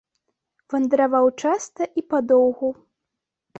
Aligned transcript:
Вандраваў 0.73 1.29
часта 1.43 1.81
і 2.01 2.07
падоўгу. 2.17 2.75